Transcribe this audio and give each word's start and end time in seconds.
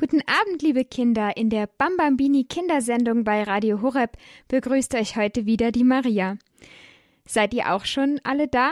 Guten 0.00 0.22
Abend, 0.28 0.62
liebe 0.62 0.84
Kinder. 0.84 1.36
In 1.36 1.50
der 1.50 1.66
Bambambini 1.66 2.44
Kindersendung 2.44 3.24
bei 3.24 3.42
Radio 3.42 3.82
Horeb 3.82 4.16
begrüßt 4.46 4.94
euch 4.94 5.16
heute 5.16 5.44
wieder 5.44 5.72
die 5.72 5.82
Maria. 5.82 6.38
Seid 7.26 7.52
ihr 7.52 7.74
auch 7.74 7.84
schon 7.84 8.20
alle 8.22 8.46
da? 8.46 8.70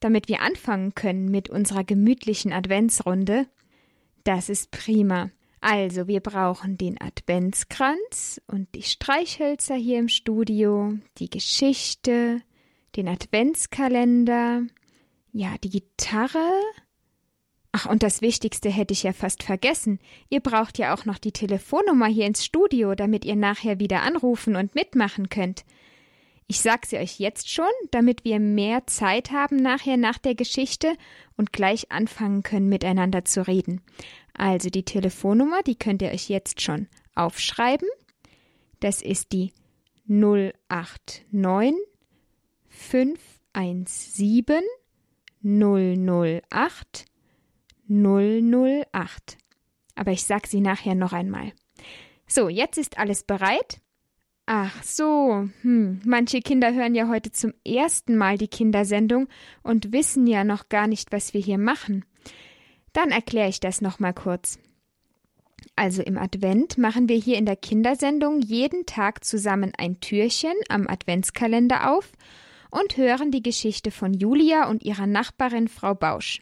Damit 0.00 0.26
wir 0.26 0.40
anfangen 0.40 0.92
können 0.96 1.30
mit 1.30 1.48
unserer 1.48 1.84
gemütlichen 1.84 2.52
Adventsrunde? 2.52 3.46
Das 4.24 4.48
ist 4.48 4.72
prima. 4.72 5.30
Also, 5.60 6.08
wir 6.08 6.18
brauchen 6.18 6.76
den 6.76 7.00
Adventskranz 7.00 8.40
und 8.48 8.66
die 8.74 8.82
Streichhölzer 8.82 9.76
hier 9.76 10.00
im 10.00 10.08
Studio, 10.08 10.94
die 11.18 11.30
Geschichte, 11.30 12.42
den 12.96 13.06
Adventskalender, 13.06 14.62
ja, 15.30 15.54
die 15.62 15.70
Gitarre, 15.70 16.50
Ach, 17.76 17.86
und 17.86 18.04
das 18.04 18.22
Wichtigste 18.22 18.70
hätte 18.70 18.92
ich 18.92 19.02
ja 19.02 19.12
fast 19.12 19.42
vergessen. 19.42 19.98
Ihr 20.30 20.38
braucht 20.38 20.78
ja 20.78 20.94
auch 20.94 21.06
noch 21.06 21.18
die 21.18 21.32
Telefonnummer 21.32 22.06
hier 22.06 22.24
ins 22.24 22.44
Studio, 22.44 22.94
damit 22.94 23.24
ihr 23.24 23.34
nachher 23.34 23.80
wieder 23.80 24.02
anrufen 24.02 24.54
und 24.54 24.76
mitmachen 24.76 25.28
könnt. 25.28 25.64
Ich 26.46 26.60
sag 26.60 26.86
sie 26.86 26.98
euch 26.98 27.18
jetzt 27.18 27.50
schon, 27.50 27.66
damit 27.90 28.24
wir 28.24 28.38
mehr 28.38 28.86
Zeit 28.86 29.32
haben 29.32 29.56
nachher 29.56 29.96
nach 29.96 30.18
der 30.18 30.36
Geschichte 30.36 30.94
und 31.36 31.52
gleich 31.52 31.90
anfangen 31.90 32.44
können, 32.44 32.68
miteinander 32.68 33.24
zu 33.24 33.44
reden. 33.44 33.80
Also 34.34 34.70
die 34.70 34.84
Telefonnummer, 34.84 35.64
die 35.64 35.74
könnt 35.74 36.00
ihr 36.00 36.12
euch 36.12 36.28
jetzt 36.28 36.60
schon 36.60 36.86
aufschreiben. 37.16 37.88
Das 38.78 39.02
ist 39.02 39.32
die 39.32 39.52
089 40.06 41.74
517 42.68 44.62
008 45.42 47.06
008. 47.88 49.36
Aber 49.94 50.12
ich 50.12 50.24
sag 50.24 50.46
sie 50.46 50.60
nachher 50.60 50.94
noch 50.94 51.12
einmal. 51.12 51.52
So, 52.26 52.48
jetzt 52.48 52.78
ist 52.78 52.98
alles 52.98 53.22
bereit? 53.22 53.80
Ach 54.46 54.82
so, 54.82 55.48
hm, 55.62 56.02
manche 56.04 56.40
Kinder 56.40 56.74
hören 56.74 56.94
ja 56.94 57.08
heute 57.08 57.32
zum 57.32 57.54
ersten 57.66 58.16
Mal 58.16 58.36
die 58.36 58.48
Kindersendung 58.48 59.28
und 59.62 59.92
wissen 59.92 60.26
ja 60.26 60.44
noch 60.44 60.68
gar 60.68 60.86
nicht, 60.86 61.12
was 61.12 61.32
wir 61.32 61.40
hier 61.40 61.56
machen. 61.56 62.04
Dann 62.92 63.10
erkläre 63.10 63.48
ich 63.48 63.60
das 63.60 63.80
noch 63.80 64.00
mal 64.00 64.12
kurz. 64.12 64.58
Also 65.76 66.02
im 66.02 66.18
Advent 66.18 66.76
machen 66.76 67.08
wir 67.08 67.16
hier 67.16 67.38
in 67.38 67.46
der 67.46 67.56
Kindersendung 67.56 68.40
jeden 68.40 68.84
Tag 68.84 69.24
zusammen 69.24 69.72
ein 69.78 70.00
Türchen 70.00 70.54
am 70.68 70.86
Adventskalender 70.88 71.90
auf 71.92 72.12
und 72.70 72.96
hören 72.96 73.30
die 73.30 73.42
Geschichte 73.42 73.90
von 73.90 74.12
Julia 74.12 74.68
und 74.68 74.82
ihrer 74.82 75.06
Nachbarin 75.06 75.68
Frau 75.68 75.94
Bausch. 75.94 76.40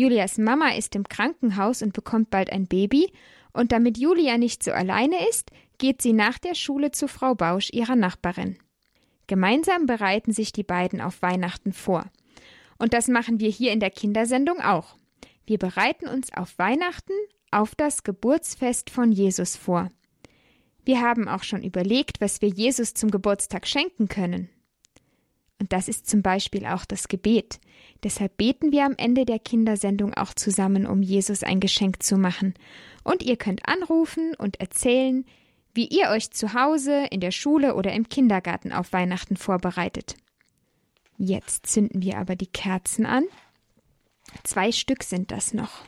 Julias 0.00 0.38
Mama 0.38 0.76
ist 0.76 0.94
im 0.94 1.08
Krankenhaus 1.08 1.82
und 1.82 1.92
bekommt 1.92 2.30
bald 2.30 2.52
ein 2.52 2.68
Baby, 2.68 3.10
und 3.52 3.72
damit 3.72 3.98
Julia 3.98 4.38
nicht 4.38 4.62
so 4.62 4.70
alleine 4.70 5.28
ist, 5.28 5.50
geht 5.78 6.02
sie 6.02 6.12
nach 6.12 6.38
der 6.38 6.54
Schule 6.54 6.92
zu 6.92 7.08
Frau 7.08 7.34
Bausch, 7.34 7.70
ihrer 7.72 7.96
Nachbarin. 7.96 8.58
Gemeinsam 9.26 9.86
bereiten 9.86 10.32
sich 10.32 10.52
die 10.52 10.62
beiden 10.62 11.00
auf 11.00 11.20
Weihnachten 11.20 11.72
vor. 11.72 12.04
Und 12.78 12.94
das 12.94 13.08
machen 13.08 13.40
wir 13.40 13.50
hier 13.50 13.72
in 13.72 13.80
der 13.80 13.90
Kindersendung 13.90 14.60
auch. 14.60 14.94
Wir 15.46 15.58
bereiten 15.58 16.06
uns 16.06 16.32
auf 16.32 16.56
Weihnachten, 16.58 17.14
auf 17.50 17.74
das 17.74 18.04
Geburtsfest 18.04 18.90
von 18.90 19.10
Jesus 19.10 19.56
vor. 19.56 19.90
Wir 20.84 21.00
haben 21.00 21.26
auch 21.26 21.42
schon 21.42 21.64
überlegt, 21.64 22.20
was 22.20 22.40
wir 22.40 22.50
Jesus 22.50 22.94
zum 22.94 23.10
Geburtstag 23.10 23.66
schenken 23.66 24.06
können. 24.06 24.48
Und 25.60 25.72
das 25.72 25.88
ist 25.88 26.08
zum 26.08 26.22
Beispiel 26.22 26.66
auch 26.66 26.84
das 26.84 27.08
Gebet. 27.08 27.60
Deshalb 28.04 28.36
beten 28.36 28.70
wir 28.70 28.84
am 28.84 28.94
Ende 28.96 29.24
der 29.24 29.40
Kindersendung 29.40 30.14
auch 30.14 30.32
zusammen, 30.34 30.86
um 30.86 31.02
Jesus 31.02 31.42
ein 31.42 31.58
Geschenk 31.58 32.02
zu 32.02 32.16
machen. 32.16 32.54
Und 33.02 33.22
ihr 33.22 33.36
könnt 33.36 33.68
anrufen 33.68 34.34
und 34.36 34.60
erzählen, 34.60 35.24
wie 35.74 35.86
ihr 35.86 36.10
euch 36.10 36.30
zu 36.30 36.54
Hause, 36.54 37.06
in 37.10 37.20
der 37.20 37.32
Schule 37.32 37.74
oder 37.74 37.92
im 37.92 38.08
Kindergarten 38.08 38.72
auf 38.72 38.92
Weihnachten 38.92 39.36
vorbereitet. 39.36 40.16
Jetzt 41.16 41.66
zünden 41.66 42.02
wir 42.02 42.18
aber 42.18 42.36
die 42.36 42.46
Kerzen 42.46 43.04
an. 43.04 43.24
Zwei 44.44 44.70
Stück 44.70 45.02
sind 45.02 45.32
das 45.32 45.52
noch. 45.52 45.84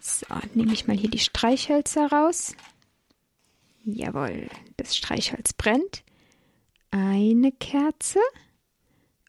So, 0.00 0.26
nehme 0.54 0.72
ich 0.72 0.86
mal 0.86 0.96
hier 0.96 1.10
die 1.10 1.18
Streichhölzer 1.18 2.10
raus. 2.10 2.54
Jawohl, 3.84 4.48
das 4.78 4.96
Streichholz 4.96 5.52
brennt 5.52 6.02
eine 6.90 7.52
Kerze 7.52 8.20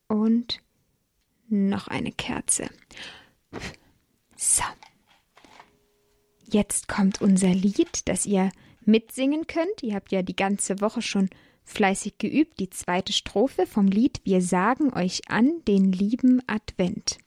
und 0.08 0.62
noch 1.48 1.88
eine 1.88 2.12
Kerze. 2.12 2.70
So. 4.36 4.64
Jetzt 6.52 6.88
kommt 6.88 7.22
unser 7.22 7.54
Lied, 7.54 8.08
das 8.08 8.26
ihr 8.26 8.52
mitsingen 8.86 9.48
könnt. 9.48 9.84
Ihr 9.84 9.96
habt 9.96 10.12
ja 10.12 10.22
die 10.22 10.36
ganze 10.36 10.82
Woche 10.82 11.02
schon 11.02 11.30
fleißig 11.64 12.18
geübt, 12.18 12.60
die 12.60 12.70
zweite 12.70 13.14
Strophe 13.14 13.68
vom 13.68 13.88
Lied 13.88 14.22
Wir 14.24 14.42
sagen 14.42 14.92
euch 14.94 15.22
an 15.30 15.64
den 15.68 15.92
lieben 15.92 16.42
Advent. 16.48 17.20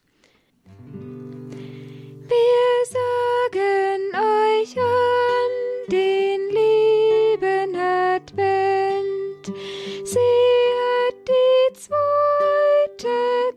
Wir 2.29 2.87
sagen 2.91 4.15
euch 4.15 4.77
an 4.77 5.89
den 5.91 6.41
lieben 6.51 7.77
Advent. 7.77 9.53
Zweite 11.85 13.09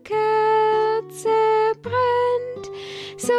Kerze 0.02 1.38
brennt, 1.80 2.66
so 3.16 3.32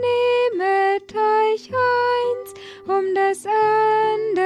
nehmet 0.00 1.14
euch 1.14 1.68
eins 1.68 2.54
um 2.86 3.14
das 3.14 3.44
andere 3.44 4.39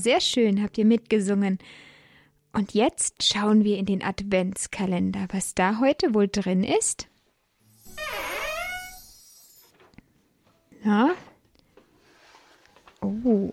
sehr 0.00 0.20
schön, 0.20 0.62
habt 0.62 0.78
ihr 0.78 0.84
mitgesungen. 0.84 1.58
Und 2.52 2.74
jetzt 2.74 3.22
schauen 3.22 3.62
wir 3.64 3.78
in 3.78 3.86
den 3.86 4.02
Adventskalender, 4.02 5.28
was 5.30 5.54
da 5.54 5.78
heute 5.78 6.14
wohl 6.14 6.28
drin 6.28 6.64
ist. 6.64 7.08
Na? 10.82 11.14
Oh, 13.00 13.52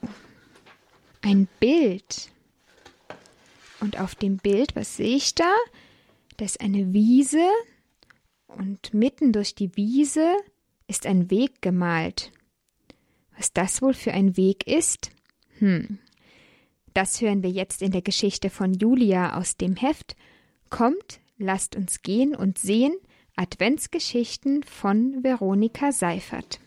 ein 1.21 1.47
Bild. 1.59 2.31
Und 3.79 3.99
auf 3.99 4.15
dem 4.15 4.37
Bild, 4.37 4.75
was 4.75 4.97
sehe 4.97 5.15
ich 5.15 5.35
da? 5.35 5.53
Da 6.37 6.45
ist 6.45 6.61
eine 6.61 6.93
Wiese 6.93 7.47
und 8.47 8.93
mitten 8.93 9.33
durch 9.33 9.53
die 9.53 9.75
Wiese 9.75 10.35
ist 10.87 11.05
ein 11.05 11.29
Weg 11.29 11.61
gemalt. 11.61 12.31
Was 13.37 13.53
das 13.53 13.81
wohl 13.81 13.93
für 13.93 14.13
ein 14.13 14.35
Weg 14.35 14.65
ist? 14.65 15.11
Hm. 15.59 15.99
Das 16.97 17.21
hören 17.21 17.43
wir 17.43 17.51
jetzt 17.51 17.83
in 17.83 17.91
der 17.91 18.01
Geschichte 18.01 18.49
von 18.49 18.73
Julia 18.73 19.37
aus 19.37 19.55
dem 19.55 19.75
Heft. 19.75 20.15
Kommt, 20.71 21.19
lasst 21.37 21.75
uns 21.75 22.01
gehen 22.01 22.35
und 22.35 22.57
sehen 22.57 22.95
Adventsgeschichten 23.35 24.63
von 24.63 25.23
Veronika 25.23 25.91
Seifert. 25.91 26.59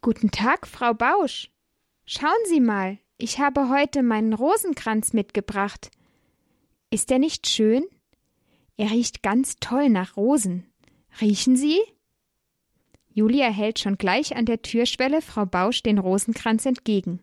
Guten 0.00 0.32
Tag, 0.32 0.66
Frau 0.66 0.92
Bausch. 0.92 1.52
Schauen 2.04 2.32
Sie 2.46 2.58
mal, 2.58 2.98
ich 3.16 3.38
habe 3.38 3.68
heute 3.68 4.02
meinen 4.02 4.32
Rosenkranz 4.32 5.12
mitgebracht. 5.12 5.92
Ist 6.90 7.10
er 7.12 7.20
nicht 7.20 7.48
schön? 7.48 7.84
Er 8.76 8.90
riecht 8.90 9.22
ganz 9.22 9.56
toll 9.60 9.88
nach 9.88 10.16
Rosen. 10.16 10.66
Riechen 11.20 11.56
Sie? 11.56 11.78
Julia 13.12 13.48
hält 13.48 13.78
schon 13.78 13.96
gleich 13.96 14.36
an 14.36 14.44
der 14.44 14.62
Türschwelle 14.62 15.22
Frau 15.22 15.46
Bausch 15.46 15.82
den 15.82 15.98
Rosenkranz 15.98 16.66
entgegen. 16.66 17.20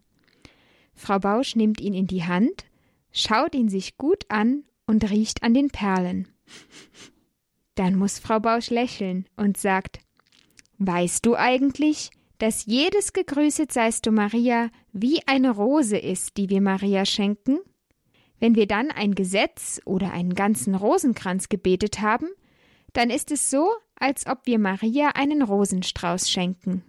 Frau 0.93 1.19
Bausch 1.19 1.55
nimmt 1.55 1.81
ihn 1.81 1.93
in 1.93 2.07
die 2.07 2.23
Hand, 2.23 2.65
schaut 3.11 3.55
ihn 3.55 3.69
sich 3.69 3.97
gut 3.97 4.25
an 4.29 4.63
und 4.85 5.09
riecht 5.09 5.43
an 5.43 5.53
den 5.53 5.69
Perlen. 5.69 6.27
Dann 7.75 7.95
muss 7.95 8.19
Frau 8.19 8.39
Bausch 8.39 8.69
lächeln 8.69 9.27
und 9.35 9.57
sagt 9.57 9.99
Weißt 10.79 11.25
du 11.25 11.35
eigentlich, 11.35 12.11
dass 12.37 12.65
jedes 12.65 13.13
Gegrüßet 13.13 13.71
seist 13.71 14.05
du 14.05 14.11
Maria 14.11 14.69
wie 14.93 15.21
eine 15.27 15.51
Rose 15.51 15.97
ist, 15.97 16.37
die 16.37 16.49
wir 16.49 16.61
Maria 16.61 17.05
schenken? 17.05 17.59
Wenn 18.39 18.55
wir 18.55 18.67
dann 18.67 18.91
ein 18.91 19.15
Gesetz 19.15 19.81
oder 19.85 20.11
einen 20.11 20.35
ganzen 20.35 20.75
Rosenkranz 20.75 21.49
gebetet 21.49 22.01
haben, 22.01 22.27
dann 22.93 23.09
ist 23.09 23.31
es 23.31 23.49
so, 23.49 23.69
als 23.95 24.27
ob 24.27 24.45
wir 24.45 24.59
Maria 24.59 25.09
einen 25.15 25.41
Rosenstrauß 25.41 26.29
schenken. 26.29 26.83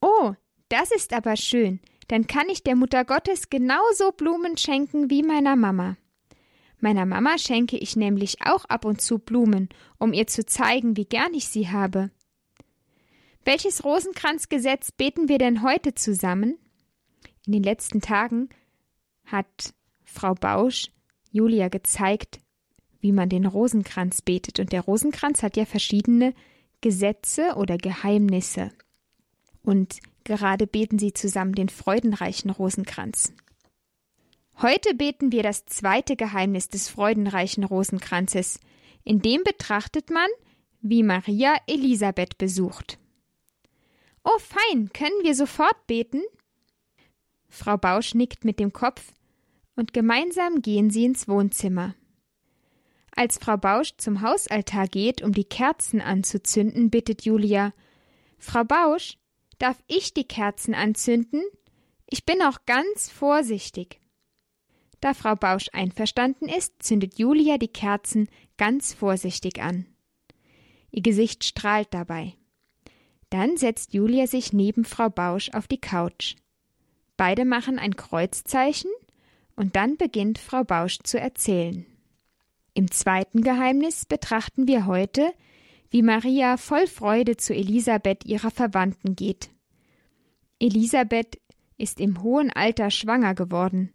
Oh, 0.00 0.34
das 0.68 0.90
ist 0.90 1.12
aber 1.12 1.36
schön, 1.36 1.80
dann 2.08 2.26
kann 2.26 2.48
ich 2.48 2.62
der 2.62 2.76
Mutter 2.76 3.04
Gottes 3.04 3.50
genauso 3.50 4.12
Blumen 4.12 4.56
schenken 4.56 5.10
wie 5.10 5.22
meiner 5.22 5.56
Mama. 5.56 5.96
Meiner 6.80 7.06
Mama 7.06 7.38
schenke 7.38 7.76
ich 7.76 7.94
nämlich 7.94 8.38
auch 8.44 8.64
ab 8.64 8.84
und 8.84 9.00
zu 9.00 9.18
Blumen, 9.18 9.68
um 9.98 10.12
ihr 10.12 10.26
zu 10.26 10.46
zeigen, 10.46 10.96
wie 10.96 11.04
gern 11.04 11.34
ich 11.34 11.48
sie 11.48 11.68
habe. 11.68 12.10
Welches 13.44 13.84
Rosenkranzgesetz 13.84 14.92
beten 14.92 15.28
wir 15.28 15.38
denn 15.38 15.62
heute 15.62 15.94
zusammen? 15.94 16.58
In 17.46 17.52
den 17.52 17.62
letzten 17.62 18.00
Tagen 18.00 18.48
hat 19.24 19.74
Frau 20.12 20.34
Bausch 20.34 20.90
Julia 21.30 21.68
gezeigt, 21.68 22.40
wie 23.00 23.12
man 23.12 23.28
den 23.28 23.46
Rosenkranz 23.46 24.22
betet. 24.22 24.58
Und 24.58 24.72
der 24.72 24.82
Rosenkranz 24.82 25.42
hat 25.42 25.56
ja 25.56 25.64
verschiedene 25.64 26.34
Gesetze 26.80 27.54
oder 27.56 27.78
Geheimnisse. 27.78 28.72
Und 29.62 30.00
gerade 30.24 30.66
beten 30.66 30.98
sie 30.98 31.12
zusammen 31.12 31.54
den 31.54 31.68
freudenreichen 31.68 32.50
Rosenkranz. 32.50 33.32
Heute 34.60 34.94
beten 34.94 35.32
wir 35.32 35.42
das 35.42 35.64
zweite 35.64 36.16
Geheimnis 36.16 36.68
des 36.68 36.88
freudenreichen 36.88 37.64
Rosenkranzes. 37.64 38.60
In 39.04 39.22
dem 39.22 39.44
betrachtet 39.44 40.10
man, 40.10 40.28
wie 40.82 41.02
Maria 41.02 41.56
Elisabeth 41.66 42.36
besucht. 42.36 42.98
Oh, 44.24 44.38
fein, 44.38 44.90
können 44.92 45.22
wir 45.22 45.34
sofort 45.34 45.86
beten? 45.86 46.20
Frau 47.48 47.76
Bausch 47.76 48.14
nickt 48.14 48.44
mit 48.44 48.58
dem 48.58 48.72
Kopf, 48.72 49.12
und 49.80 49.94
gemeinsam 49.94 50.60
gehen 50.60 50.90
sie 50.90 51.06
ins 51.06 51.26
Wohnzimmer. 51.26 51.94
Als 53.16 53.38
Frau 53.38 53.56
Bausch 53.56 53.94
zum 53.96 54.20
Hausaltar 54.20 54.86
geht, 54.86 55.22
um 55.22 55.32
die 55.32 55.44
Kerzen 55.44 56.02
anzuzünden, 56.02 56.90
bittet 56.90 57.24
Julia 57.24 57.72
Frau 58.38 58.62
Bausch, 58.62 59.16
darf 59.58 59.82
ich 59.88 60.12
die 60.12 60.24
Kerzen 60.24 60.74
anzünden? 60.74 61.42
Ich 62.06 62.26
bin 62.26 62.42
auch 62.42 62.58
ganz 62.66 63.08
vorsichtig. 63.10 64.00
Da 65.00 65.14
Frau 65.14 65.34
Bausch 65.34 65.68
einverstanden 65.72 66.46
ist, 66.48 66.82
zündet 66.82 67.18
Julia 67.18 67.56
die 67.56 67.68
Kerzen 67.68 68.28
ganz 68.58 68.92
vorsichtig 68.92 69.62
an. 69.62 69.86
Ihr 70.90 71.02
Gesicht 71.02 71.42
strahlt 71.42 71.88
dabei. 71.92 72.34
Dann 73.30 73.56
setzt 73.56 73.94
Julia 73.94 74.26
sich 74.26 74.52
neben 74.52 74.84
Frau 74.84 75.08
Bausch 75.08 75.50
auf 75.54 75.68
die 75.68 75.80
Couch. 75.80 76.36
Beide 77.16 77.46
machen 77.46 77.78
ein 77.78 77.96
Kreuzzeichen 77.96 78.90
und 79.60 79.76
dann 79.76 79.98
beginnt 79.98 80.38
Frau 80.38 80.64
Bausch 80.64 81.00
zu 81.02 81.20
erzählen. 81.20 81.84
Im 82.72 82.90
zweiten 82.90 83.42
Geheimnis 83.42 84.06
betrachten 84.06 84.66
wir 84.66 84.86
heute, 84.86 85.34
wie 85.90 86.00
Maria 86.00 86.56
voll 86.56 86.86
Freude 86.86 87.36
zu 87.36 87.52
Elisabeth 87.54 88.24
ihrer 88.24 88.50
Verwandten 88.50 89.16
geht. 89.16 89.50
Elisabeth 90.60 91.38
ist 91.76 92.00
im 92.00 92.22
hohen 92.22 92.50
Alter 92.50 92.90
schwanger 92.90 93.34
geworden. 93.34 93.92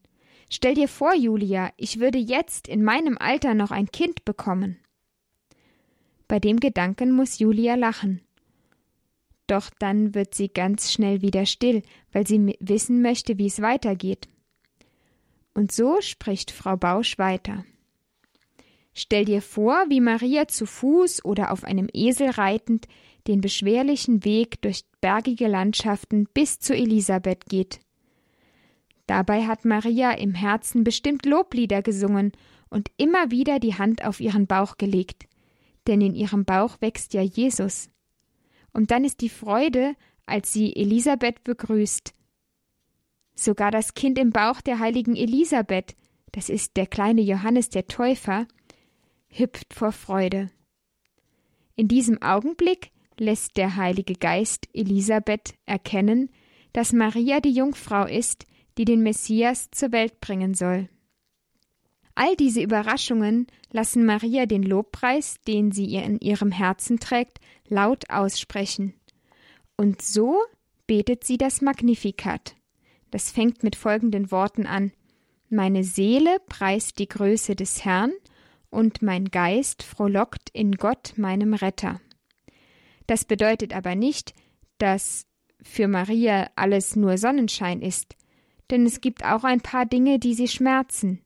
Stell 0.51 0.75
dir 0.75 0.87
vor, 0.87 1.15
Julia, 1.15 1.71
ich 1.77 1.99
würde 1.99 2.19
jetzt 2.19 2.67
in 2.67 2.83
meinem 2.83 3.17
Alter 3.17 3.55
noch 3.55 3.71
ein 3.71 3.87
Kind 3.87 4.23
bekommen. 4.23 4.77
Bei 6.27 6.37
dem 6.37 6.59
Gedanken 6.59 7.11
muss 7.11 7.39
Julia 7.39 7.73
lachen. 7.73 8.21
Doch 9.47 9.71
dann 9.79 10.13
wird 10.13 10.35
sie 10.35 10.49
ganz 10.49 10.93
schnell 10.93 11.23
wieder 11.23 11.47
still, 11.47 11.81
weil 12.11 12.27
sie 12.27 12.55
wissen 12.59 13.01
möchte, 13.01 13.39
wie 13.39 13.47
es 13.47 13.63
weitergeht. 13.63 14.27
Und 15.55 15.71
so 15.71 16.01
spricht 16.01 16.51
Frau 16.51 16.77
Bausch 16.77 17.17
weiter. 17.17 17.65
Stell 18.93 19.25
dir 19.25 19.41
vor, 19.41 19.85
wie 19.89 20.01
Maria 20.01 20.47
zu 20.47 20.65
Fuß 20.65 21.25
oder 21.25 21.51
auf 21.51 21.63
einem 21.63 21.87
Esel 21.91 22.29
reitend 22.29 22.87
den 23.27 23.41
beschwerlichen 23.41 24.23
Weg 24.23 24.61
durch 24.61 24.83
bergige 25.01 25.47
Landschaften 25.47 26.27
bis 26.33 26.59
zu 26.59 26.75
Elisabeth 26.75 27.45
geht. 27.45 27.79
Dabei 29.07 29.47
hat 29.47 29.65
Maria 29.65 30.11
im 30.11 30.33
Herzen 30.33 30.83
bestimmt 30.83 31.25
Loblieder 31.25 31.81
gesungen 31.81 32.33
und 32.69 32.91
immer 32.97 33.31
wieder 33.31 33.59
die 33.59 33.75
Hand 33.75 34.03
auf 34.03 34.19
ihren 34.19 34.47
Bauch 34.47 34.77
gelegt, 34.77 35.25
denn 35.87 36.01
in 36.01 36.15
ihrem 36.15 36.45
Bauch 36.45 36.81
wächst 36.81 37.13
ja 37.13 37.21
Jesus. 37.21 37.89
Und 38.73 38.91
dann 38.91 39.05
ist 39.05 39.21
die 39.21 39.29
Freude, 39.29 39.95
als 40.25 40.51
sie 40.51 40.75
Elisabeth 40.75 41.43
begrüßt. 41.43 42.13
Sogar 43.35 43.69
das 43.69 43.93
Kind 43.93 44.17
im 44.17 44.31
Bauch 44.31 44.61
der 44.61 44.79
heiligen 44.79 45.15
Elisabeth, 45.15 45.95
das 46.31 46.49
ist 46.49 46.77
der 46.77 46.87
kleine 46.87 47.21
Johannes 47.21 47.69
der 47.69 47.87
Täufer, 47.87 48.47
hüpft 49.27 49.73
vor 49.73 49.91
Freude. 49.91 50.49
In 51.75 51.87
diesem 51.87 52.21
Augenblick 52.21 52.91
lässt 53.17 53.57
der 53.57 53.75
Heilige 53.75 54.15
Geist 54.15 54.67
Elisabeth 54.73 55.55
erkennen, 55.65 56.29
dass 56.73 56.93
Maria 56.93 57.39
die 57.39 57.51
Jungfrau 57.51 58.05
ist, 58.05 58.45
die 58.77 58.85
den 58.85 59.03
Messias 59.03 59.69
zur 59.71 59.91
Welt 59.91 60.19
bringen 60.19 60.53
soll. 60.53 60.89
All 62.15 62.35
diese 62.37 62.61
Überraschungen 62.61 63.47
lassen 63.71 64.05
Maria 64.05 64.45
den 64.45 64.63
Lobpreis, 64.63 65.41
den 65.47 65.73
sie 65.73 65.85
ihr 65.85 66.03
in 66.03 66.19
ihrem 66.19 66.51
Herzen 66.51 66.99
trägt, 66.99 67.39
laut 67.67 68.09
aussprechen. 68.09 68.93
Und 69.75 70.01
so 70.01 70.37
betet 70.87 71.25
sie 71.25 71.37
das 71.37 71.61
Magnificat. 71.61 72.55
Das 73.11 73.31
fängt 73.31 73.63
mit 73.63 73.75
folgenden 73.75 74.31
Worten 74.31 74.65
an 74.65 74.91
Meine 75.49 75.83
Seele 75.83 76.37
preist 76.47 76.99
die 76.99 77.07
Größe 77.07 77.55
des 77.55 77.85
Herrn, 77.85 78.11
und 78.75 79.01
mein 79.01 79.25
Geist 79.25 79.83
frohlockt 79.83 80.49
in 80.51 80.73
Gott 80.73 81.13
meinem 81.15 81.53
Retter. 81.53 82.01
Das 83.07 83.23
bedeutet 83.23 83.73
aber 83.73 83.95
nicht, 83.95 84.33
dass 84.77 85.27
für 85.61 85.87
Maria 85.87 86.49
alles 86.55 86.95
nur 86.95 87.17
Sonnenschein 87.17 87.81
ist, 87.81 88.15
denn 88.69 88.85
es 88.85 88.99
gibt 88.99 89.23
auch 89.23 89.43
ein 89.43 89.61
paar 89.61 89.85
Dinge, 89.85 90.19
die 90.19 90.33
sie 90.33 90.47
schmerzen. 90.47 91.21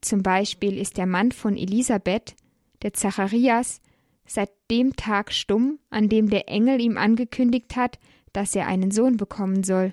Zum 0.00 0.22
Beispiel 0.22 0.76
ist 0.78 0.96
der 0.96 1.06
Mann 1.06 1.32
von 1.32 1.56
Elisabeth, 1.56 2.36
der 2.82 2.92
Zacharias, 2.92 3.80
seit 4.26 4.50
dem 4.70 4.94
Tag 4.94 5.32
stumm, 5.32 5.78
an 5.90 6.08
dem 6.08 6.28
der 6.28 6.48
Engel 6.48 6.80
ihm 6.80 6.98
angekündigt 6.98 7.74
hat, 7.76 7.98
dass 8.32 8.54
er 8.54 8.66
einen 8.66 8.90
Sohn 8.90 9.16
bekommen 9.16 9.64
soll. 9.64 9.92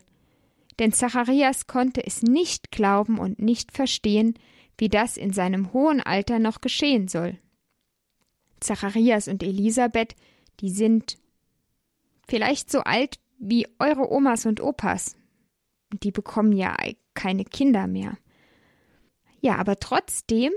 Denn 0.79 0.91
Zacharias 0.91 1.67
konnte 1.67 2.05
es 2.05 2.21
nicht 2.21 2.71
glauben 2.71 3.17
und 3.17 3.39
nicht 3.39 3.71
verstehen, 3.71 4.37
wie 4.77 4.89
das 4.89 5.17
in 5.17 5.31
seinem 5.31 5.71
hohen 5.73 6.01
Alter 6.01 6.39
noch 6.39 6.61
geschehen 6.61 7.07
soll. 7.07 7.37
Zacharias 8.59 9.27
und 9.27 9.43
Elisabeth, 9.43 10.15
die 10.59 10.69
sind 10.69 11.17
vielleicht 12.27 12.71
so 12.71 12.79
alt 12.79 13.19
wie 13.37 13.67
eure 13.79 14.11
Omas 14.11 14.45
und 14.45 14.61
Opas. 14.61 15.15
Die 16.03 16.11
bekommen 16.11 16.51
ja 16.51 16.75
keine 17.13 17.45
Kinder 17.45 17.87
mehr. 17.87 18.17
Ja, 19.39 19.57
aber 19.57 19.77
trotzdem 19.77 20.51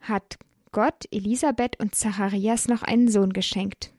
hat 0.00 0.38
Gott 0.72 1.04
Elisabeth 1.10 1.78
und 1.80 1.94
Zacharias 1.94 2.68
noch 2.68 2.82
einen 2.82 3.08
Sohn 3.08 3.32
geschenkt. 3.32 3.92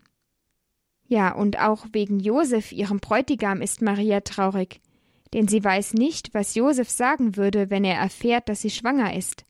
Ja, 1.07 1.33
und 1.33 1.59
auch 1.59 1.85
wegen 1.93 2.19
Josef, 2.19 2.71
ihrem 2.71 2.99
Bräutigam, 2.99 3.61
ist 3.61 3.81
Maria 3.81 4.21
traurig, 4.21 4.81
denn 5.33 5.47
sie 5.47 5.63
weiß 5.63 5.93
nicht, 5.93 6.33
was 6.33 6.55
Josef 6.55 6.89
sagen 6.89 7.35
würde, 7.35 7.69
wenn 7.69 7.83
er 7.83 7.97
erfährt, 7.97 8.49
dass 8.49 8.61
sie 8.61 8.69
schwanger 8.69 9.15
ist. 9.15 9.45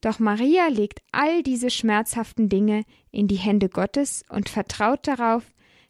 Doch 0.00 0.18
Maria 0.18 0.68
legt 0.68 1.00
all 1.12 1.42
diese 1.42 1.70
schmerzhaften 1.70 2.48
Dinge 2.48 2.84
in 3.10 3.26
die 3.26 3.36
Hände 3.36 3.68
Gottes 3.68 4.22
und 4.28 4.48
vertraut 4.48 5.06
darauf, 5.06 5.44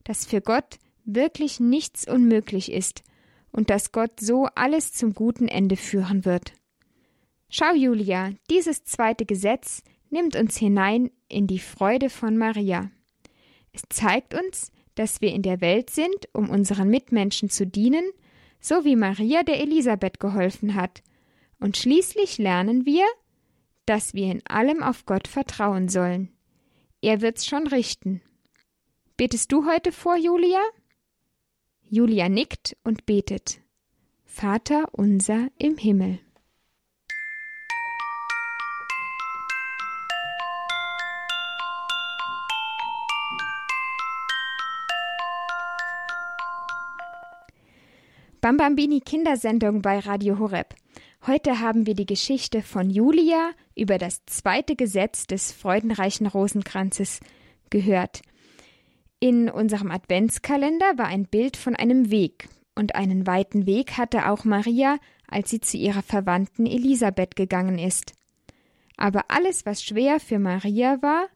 dass 0.04 0.26
für 0.26 0.40
Gott 0.40 0.78
wirklich 1.04 1.58
nichts 1.58 2.06
unmöglich 2.06 2.70
ist 2.70 3.02
und 3.50 3.70
dass 3.70 3.92
Gott 3.92 4.20
so 4.20 4.46
alles 4.54 4.92
zum 4.92 5.14
guten 5.14 5.48
Ende 5.48 5.76
führen 5.76 6.24
wird. 6.24 6.52
Schau, 7.48 7.74
Julia, 7.74 8.32
dieses 8.50 8.84
zweite 8.84 9.26
Gesetz 9.26 9.82
nimmt 10.10 10.36
uns 10.36 10.56
hinein 10.56 11.10
in 11.28 11.46
die 11.46 11.58
Freude 11.58 12.10
von 12.10 12.36
Maria. 12.36 12.90
Es 13.72 13.82
zeigt 13.88 14.34
uns, 14.34 14.70
dass 14.94 15.20
wir 15.20 15.32
in 15.32 15.42
der 15.42 15.60
Welt 15.60 15.90
sind, 15.90 16.28
um 16.32 16.50
unseren 16.50 16.88
Mitmenschen 16.88 17.50
zu 17.50 17.66
dienen, 17.66 18.04
so 18.64 18.82
wie 18.86 18.96
Maria 18.96 19.42
der 19.42 19.60
Elisabeth 19.60 20.20
geholfen 20.20 20.74
hat. 20.74 21.02
Und 21.60 21.76
schließlich 21.76 22.38
lernen 22.38 22.86
wir, 22.86 23.04
dass 23.84 24.14
wir 24.14 24.32
in 24.32 24.40
allem 24.46 24.82
auf 24.82 25.04
Gott 25.04 25.28
vertrauen 25.28 25.90
sollen. 25.90 26.32
Er 27.02 27.20
wird's 27.20 27.44
schon 27.44 27.66
richten. 27.66 28.22
Betest 29.18 29.52
du 29.52 29.66
heute 29.66 29.92
vor, 29.92 30.16
Julia? 30.16 30.62
Julia 31.82 32.30
nickt 32.30 32.74
und 32.84 33.04
betet. 33.04 33.60
Vater 34.24 34.88
unser 34.92 35.48
im 35.58 35.76
Himmel. 35.76 36.20
Bambambini 48.44 49.00
Kindersendung 49.00 49.80
bei 49.80 50.00
Radio 50.00 50.38
Horeb. 50.38 50.74
Heute 51.26 51.60
haben 51.60 51.86
wir 51.86 51.94
die 51.94 52.04
Geschichte 52.04 52.60
von 52.60 52.90
Julia 52.90 53.52
über 53.74 53.96
das 53.96 54.26
zweite 54.26 54.76
Gesetz 54.76 55.26
des 55.26 55.50
freudenreichen 55.50 56.26
Rosenkranzes 56.26 57.20
gehört. 57.70 58.20
In 59.18 59.48
unserem 59.48 59.90
Adventskalender 59.90 60.98
war 60.98 61.06
ein 61.06 61.24
Bild 61.24 61.56
von 61.56 61.74
einem 61.74 62.10
Weg, 62.10 62.50
und 62.74 62.96
einen 62.96 63.26
weiten 63.26 63.64
Weg 63.64 63.96
hatte 63.96 64.28
auch 64.28 64.44
Maria, 64.44 64.98
als 65.26 65.48
sie 65.48 65.60
zu 65.60 65.78
ihrer 65.78 66.02
Verwandten 66.02 66.66
Elisabeth 66.66 67.36
gegangen 67.36 67.78
ist. 67.78 68.12
Aber 68.98 69.24
alles, 69.28 69.64
was 69.64 69.82
schwer 69.82 70.20
für 70.20 70.38
Maria 70.38 71.00
war, 71.00 71.28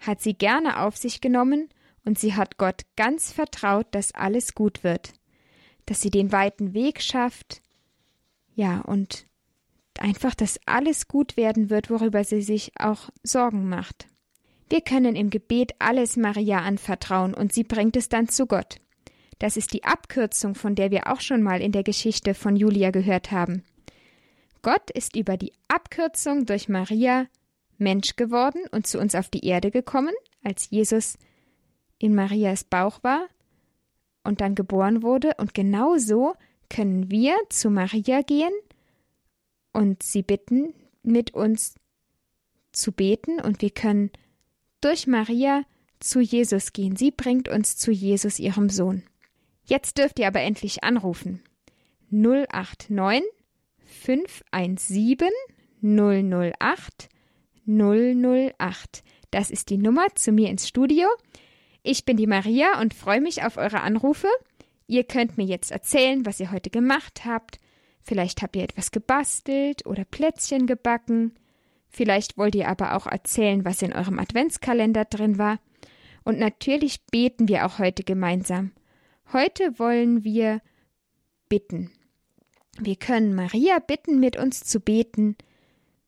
hat 0.00 0.20
sie 0.20 0.34
gerne 0.34 0.80
auf 0.80 0.96
sich 0.96 1.20
genommen, 1.20 1.68
und 2.04 2.18
sie 2.18 2.34
hat 2.34 2.58
Gott 2.58 2.82
ganz 2.96 3.30
vertraut, 3.30 3.86
dass 3.92 4.12
alles 4.12 4.56
gut 4.56 4.82
wird, 4.82 5.12
dass 5.88 6.02
sie 6.02 6.10
den 6.10 6.32
weiten 6.32 6.74
Weg 6.74 7.00
schafft, 7.00 7.62
ja, 8.54 8.80
und 8.80 9.26
einfach, 9.98 10.34
dass 10.34 10.60
alles 10.66 11.08
gut 11.08 11.36
werden 11.36 11.70
wird, 11.70 11.90
worüber 11.90 12.24
sie 12.24 12.42
sich 12.42 12.72
auch 12.78 13.08
Sorgen 13.22 13.68
macht. 13.68 14.06
Wir 14.68 14.82
können 14.82 15.16
im 15.16 15.30
Gebet 15.30 15.72
alles 15.78 16.16
Maria 16.16 16.58
anvertrauen 16.58 17.32
und 17.32 17.52
sie 17.52 17.64
bringt 17.64 17.96
es 17.96 18.08
dann 18.08 18.28
zu 18.28 18.46
Gott. 18.46 18.76
Das 19.38 19.56
ist 19.56 19.72
die 19.72 19.84
Abkürzung, 19.84 20.54
von 20.54 20.74
der 20.74 20.90
wir 20.90 21.06
auch 21.06 21.20
schon 21.20 21.42
mal 21.42 21.62
in 21.62 21.72
der 21.72 21.84
Geschichte 21.84 22.34
von 22.34 22.56
Julia 22.56 22.90
gehört 22.90 23.30
haben. 23.30 23.62
Gott 24.60 24.90
ist 24.90 25.16
über 25.16 25.36
die 25.36 25.52
Abkürzung 25.68 26.44
durch 26.44 26.68
Maria 26.68 27.26
Mensch 27.78 28.16
geworden 28.16 28.60
und 28.72 28.86
zu 28.86 28.98
uns 28.98 29.14
auf 29.14 29.30
die 29.30 29.46
Erde 29.46 29.70
gekommen, 29.70 30.14
als 30.42 30.68
Jesus 30.68 31.16
in 31.98 32.14
Marias 32.14 32.64
Bauch 32.64 33.02
war 33.02 33.28
und 34.28 34.40
dann 34.40 34.54
geboren 34.54 35.02
wurde. 35.02 35.32
Und 35.38 35.54
genau 35.54 35.96
so 35.96 36.34
können 36.70 37.10
wir 37.10 37.34
zu 37.48 37.70
Maria 37.70 38.22
gehen 38.22 38.52
und 39.72 40.02
sie 40.02 40.22
bitten, 40.22 40.74
mit 41.02 41.34
uns 41.34 41.74
zu 42.72 42.92
beten 42.92 43.40
und 43.40 43.62
wir 43.62 43.70
können 43.70 44.10
durch 44.80 45.06
Maria 45.06 45.62
zu 45.98 46.20
Jesus 46.20 46.72
gehen. 46.72 46.94
Sie 46.94 47.10
bringt 47.10 47.48
uns 47.48 47.76
zu 47.76 47.90
Jesus, 47.90 48.38
ihrem 48.38 48.68
Sohn. 48.68 49.02
Jetzt 49.64 49.98
dürft 49.98 50.18
ihr 50.18 50.28
aber 50.28 50.40
endlich 50.40 50.84
anrufen. 50.84 51.42
089 52.10 53.22
517 53.84 55.28
008 55.82 57.08
008. 57.66 59.02
Das 59.30 59.50
ist 59.50 59.70
die 59.70 59.78
Nummer 59.78 60.06
zu 60.14 60.32
mir 60.32 60.48
ins 60.50 60.68
Studio. 60.68 61.06
Ich 61.90 62.04
bin 62.04 62.18
die 62.18 62.26
Maria 62.26 62.78
und 62.82 62.92
freue 62.92 63.22
mich 63.22 63.44
auf 63.44 63.56
eure 63.56 63.80
Anrufe. 63.80 64.28
Ihr 64.88 65.04
könnt 65.04 65.38
mir 65.38 65.46
jetzt 65.46 65.70
erzählen, 65.70 66.26
was 66.26 66.38
ihr 66.38 66.50
heute 66.50 66.68
gemacht 66.68 67.22
habt. 67.24 67.58
Vielleicht 68.02 68.42
habt 68.42 68.56
ihr 68.56 68.62
etwas 68.62 68.90
gebastelt 68.90 69.86
oder 69.86 70.04
Plätzchen 70.04 70.66
gebacken. 70.66 71.32
Vielleicht 71.88 72.36
wollt 72.36 72.54
ihr 72.56 72.68
aber 72.68 72.94
auch 72.94 73.06
erzählen, 73.06 73.64
was 73.64 73.80
in 73.80 73.94
eurem 73.94 74.18
Adventskalender 74.18 75.06
drin 75.06 75.38
war. 75.38 75.60
Und 76.24 76.38
natürlich 76.38 77.06
beten 77.06 77.48
wir 77.48 77.64
auch 77.64 77.78
heute 77.78 78.04
gemeinsam. 78.04 78.72
Heute 79.32 79.78
wollen 79.78 80.24
wir 80.24 80.60
bitten. 81.48 81.90
Wir 82.78 82.96
können 82.96 83.34
Maria 83.34 83.78
bitten, 83.78 84.20
mit 84.20 84.36
uns 84.36 84.62
zu 84.62 84.80
beten, 84.80 85.38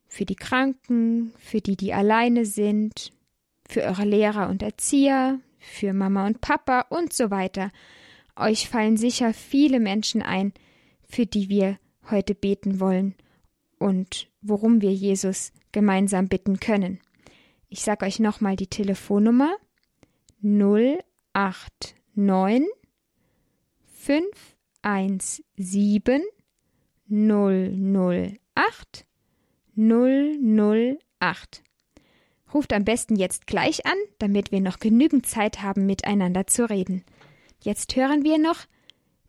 für 0.09 0.27
die 0.27 0.37
Kranken, 0.37 1.33
für 1.39 1.63
die, 1.63 1.79
die 1.79 1.95
alleine 1.95 2.45
sind, 2.45 3.15
für 3.67 3.81
eure 3.81 4.05
Lehrer 4.05 4.51
und 4.51 4.63
Erzieher, 4.63 5.41
für 5.61 5.93
Mama 5.93 6.27
und 6.27 6.41
Papa 6.41 6.87
und 6.89 7.13
so 7.13 7.31
weiter. 7.31 7.71
Euch 8.37 8.69
fallen 8.69 8.97
sicher 8.97 9.35
viele 9.35 9.81
Menschen 9.81 10.23
ein, 10.23 10.53
für 11.09 11.27
die 11.27 11.49
wir 11.49 11.79
heute 12.11 12.35
beten 12.35 12.81
wollen 12.81 13.15
und 13.79 14.29
worum 14.41 14.81
wir 14.81 14.93
Jesus 14.93 15.53
gemeinsam 15.73 16.29
bitten 16.29 16.61
können. 16.61 17.01
Ich 17.69 17.83
sage 17.83 18.07
euch 18.07 18.19
nochmal 18.19 18.57
die 18.57 18.67
Telefonnummer 18.67 19.55
089 20.41 22.67
517 23.85 26.23
008 27.09 29.07
008. 29.77 31.63
Ruft 32.53 32.73
am 32.73 32.85
besten 32.85 33.17
jetzt 33.17 33.47
gleich 33.47 33.87
an, 33.87 33.97
damit 34.19 34.53
wir 34.53 34.61
noch 34.61 34.79
genügend 34.79 35.27
Zeit 35.27 35.63
haben, 35.63 35.87
miteinander 35.87 36.47
zu 36.47 36.69
reden. 36.69 37.05
Jetzt 37.63 37.95
hören 37.97 38.25
wir 38.25 38.39
noch 38.39 38.67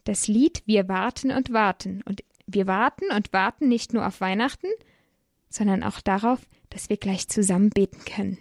das 0.03 0.27
Lied 0.27 0.63
Wir 0.65 0.87
warten 0.87 1.31
und 1.31 1.53
warten. 1.53 2.01
Und 2.05 2.23
wir 2.47 2.67
warten 2.67 3.11
und 3.15 3.33
warten 3.33 3.67
nicht 3.67 3.93
nur 3.93 4.05
auf 4.05 4.21
Weihnachten, 4.21 4.67
sondern 5.49 5.83
auch 5.83 6.01
darauf, 6.01 6.39
dass 6.69 6.89
wir 6.89 6.97
gleich 6.97 7.27
zusammen 7.27 7.69
beten 7.69 8.03
können. 8.05 8.37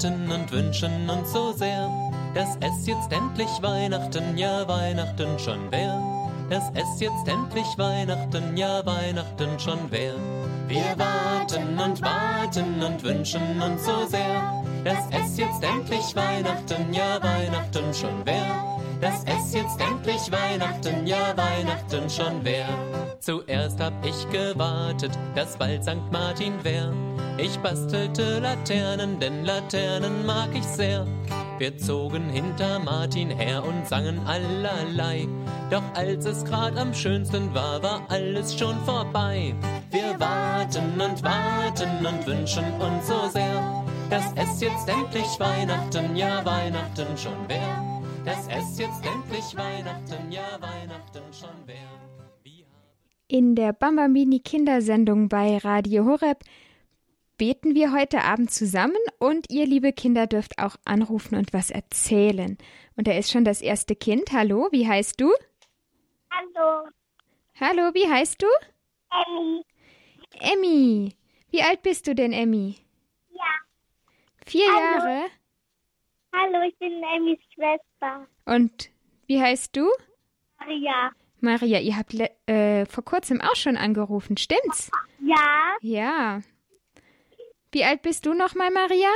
Warten 0.00 0.30
und 0.30 0.50
wünschen 0.50 1.10
uns 1.10 1.32
so 1.32 1.52
sehr, 1.52 1.90
dass 2.34 2.56
es 2.60 2.86
jetzt 2.86 3.12
endlich 3.12 3.50
Weihnachten, 3.60 4.36
ja 4.36 4.66
Weihnachten 4.66 5.38
schon 5.38 5.70
wär. 5.70 6.00
Dass 6.48 6.64
es 6.74 7.00
jetzt 7.00 7.28
endlich 7.28 7.66
Weihnachten, 7.76 8.56
ja 8.56 8.84
Weihnachten 8.84 9.58
schon 9.58 9.90
wär. 9.90 10.14
Wir 10.66 10.96
warten 10.96 11.78
und 11.78 12.02
warten 12.02 12.82
und 12.82 13.02
wünschen 13.02 13.62
uns 13.62 13.84
so 13.84 14.06
sehr, 14.06 14.64
dass 14.84 15.04
es 15.10 15.36
jetzt 15.36 15.62
endlich 15.62 16.16
Weihnachten, 16.16 16.92
ja 16.92 17.22
Weihnachten 17.22 17.94
schon 17.94 18.24
wär 18.24 18.70
dass 19.00 19.24
es 19.24 19.54
jetzt 19.54 19.80
endlich 19.80 20.30
Weihnachten, 20.30 21.06
ja 21.06 21.34
Weihnachten 21.36 22.10
schon 22.10 22.44
wär. 22.44 22.68
Zuerst 23.30 23.78
hab 23.78 23.92
ich 24.04 24.28
gewartet, 24.30 25.12
dass 25.36 25.56
bald 25.56 25.84
St. 25.84 26.10
Martin 26.10 26.52
wär. 26.64 26.92
Ich 27.38 27.56
bastelte 27.60 28.40
Laternen, 28.40 29.20
denn 29.20 29.44
Laternen 29.44 30.26
mag 30.26 30.48
ich 30.52 30.64
sehr. 30.64 31.06
Wir 31.58 31.78
zogen 31.78 32.28
hinter 32.28 32.80
Martin 32.80 33.30
her 33.30 33.62
und 33.64 33.86
sangen 33.86 34.18
allerlei. 34.26 35.28
Doch 35.70 35.84
als 35.94 36.24
es 36.24 36.44
grad 36.44 36.76
am 36.76 36.92
schönsten 36.92 37.54
war, 37.54 37.80
war 37.84 38.02
alles 38.08 38.58
schon 38.58 38.76
vorbei. 38.84 39.54
Wir 39.92 40.18
warten 40.18 41.00
und 41.00 41.22
warten 41.22 42.04
und 42.04 42.26
wünschen 42.26 42.64
uns 42.80 43.06
so 43.06 43.28
sehr, 43.28 43.84
dass 44.10 44.24
es 44.34 44.60
jetzt 44.60 44.88
endlich 44.88 45.38
Weihnachten, 45.38 46.16
ja 46.16 46.44
Weihnachten 46.44 47.16
schon 47.16 47.48
wär 47.48 48.00
dass 48.22 48.46
es 48.48 48.78
jetzt 48.78 49.02
endlich 49.02 49.56
Weihnachten, 49.56 50.30
ja 50.30 50.58
Weihnachten 50.60 51.22
schon 51.32 51.66
wäre. 51.66 51.99
In 53.32 53.54
der 53.54 53.72
Bambamini 53.72 54.40
Kindersendung 54.40 55.28
bei 55.28 55.56
Radio 55.58 56.04
Horeb 56.04 56.42
beten 57.38 57.76
wir 57.76 57.92
heute 57.92 58.22
Abend 58.22 58.50
zusammen 58.50 58.98
und 59.20 59.52
ihr, 59.52 59.66
liebe 59.66 59.92
Kinder, 59.92 60.26
dürft 60.26 60.58
auch 60.58 60.74
anrufen 60.84 61.36
und 61.36 61.52
was 61.52 61.70
erzählen. 61.70 62.58
Und 62.96 63.06
da 63.06 63.12
ist 63.12 63.30
schon 63.30 63.44
das 63.44 63.62
erste 63.62 63.94
Kind. 63.94 64.32
Hallo, 64.32 64.66
wie 64.72 64.88
heißt 64.88 65.20
du? 65.20 65.32
Hallo. 66.28 66.88
Hallo, 67.60 67.94
wie 67.94 68.10
heißt 68.10 68.42
du? 68.42 68.48
Emmy. 69.12 69.64
Emmy. 70.40 71.14
Wie 71.50 71.62
alt 71.62 71.84
bist 71.84 72.08
du 72.08 72.16
denn, 72.16 72.32
Emmy? 72.32 72.78
Ja. 73.30 73.44
Vier 74.44 74.66
Hallo. 74.74 75.06
Jahre? 75.06 75.26
Hallo, 76.32 76.62
ich 76.68 76.76
bin 76.78 77.00
Emmys 77.14 77.38
Schwester. 77.54 78.26
Und 78.44 78.90
wie 79.28 79.40
heißt 79.40 79.76
du? 79.76 79.88
Maria. 80.58 81.12
Maria, 81.40 81.78
ihr 81.80 81.96
habt 81.96 82.14
äh, 82.46 82.86
vor 82.86 83.04
kurzem 83.04 83.40
auch 83.40 83.56
schon 83.56 83.76
angerufen, 83.76 84.36
stimmt's? 84.36 84.90
Ja. 85.20 85.76
Ja. 85.80 86.40
Wie 87.72 87.84
alt 87.84 88.02
bist 88.02 88.26
du 88.26 88.34
nochmal, 88.34 88.70
Maria? 88.70 89.08